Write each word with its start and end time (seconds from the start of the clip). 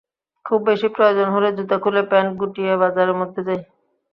খুব 0.45 0.59
বেশি 0.69 0.87
প্রয়োজন 0.95 1.27
হলে 1.35 1.49
জুতা 1.57 1.77
খুলে 1.83 2.01
প্যান্ট 2.11 2.31
গুটিয়ে 2.39 2.73
বাজারের 2.81 3.15
মধ্যে 3.21 3.41
যাই। 3.47 3.59